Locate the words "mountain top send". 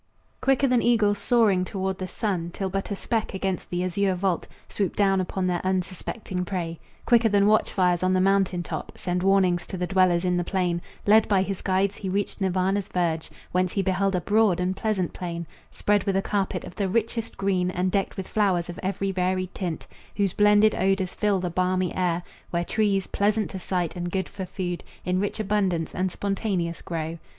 8.19-9.21